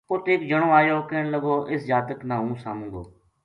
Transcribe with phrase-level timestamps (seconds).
[0.11, 3.03] اُت ایک جنو آیو کہن لگو اس جاتک نا ہوں ساموں گو